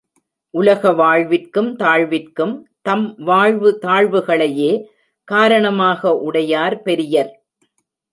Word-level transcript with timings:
உலக 0.53 0.91
வாழ்விற்கும், 0.91 1.67
தாழ்விற்கும் 1.75 2.53
தம் 2.81 3.05
வாழ்வு 3.19 3.69
தாழ்வுகளையே 3.81 4.71
காரணமாக 5.27 6.15
உடையார் 6.19 6.77
பெரியர். 6.81 7.31